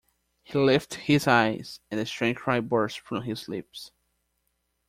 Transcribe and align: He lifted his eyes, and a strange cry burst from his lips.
He 0.41 0.57
lifted 0.57 1.01
his 1.01 1.27
eyes, 1.27 1.79
and 1.91 1.99
a 1.99 2.07
strange 2.07 2.37
cry 2.39 2.59
burst 2.59 3.01
from 3.01 3.21
his 3.21 3.47
lips. 3.47 3.91